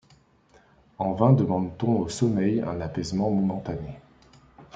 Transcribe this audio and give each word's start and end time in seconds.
En 0.97 1.13
vain 1.13 1.31
demande-t-on 1.31 1.99
au 1.99 2.09
sommeil 2.09 2.59
un 2.61 2.81
apaisement 2.81 3.29
momentané! 3.29 3.99